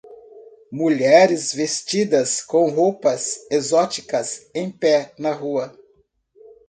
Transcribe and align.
Mulheres 0.71 1.53
vestidas 1.53 2.41
com 2.41 2.71
roupas 2.71 3.41
exóticas 3.51 4.49
em 4.51 4.71
pé 4.71 5.13
na 5.19 5.31
rua 5.31 5.77